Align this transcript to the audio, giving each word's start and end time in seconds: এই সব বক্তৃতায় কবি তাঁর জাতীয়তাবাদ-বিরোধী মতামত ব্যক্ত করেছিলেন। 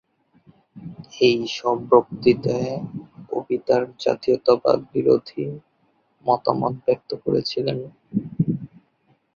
এই 1.21 1.37
সব 1.57 1.77
বক্তৃতায় 1.91 2.73
কবি 3.29 3.57
তাঁর 3.67 3.83
জাতীয়তাবাদ-বিরোধী 4.03 5.43
মতামত 6.25 6.73
ব্যক্ত 6.85 7.09
করেছিলেন। 7.23 7.77